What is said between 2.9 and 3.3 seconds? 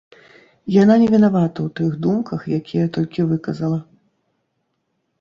толькі